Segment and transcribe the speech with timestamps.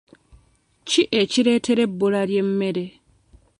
[0.89, 2.85] Ki ekireeta ebbula ly'emmere?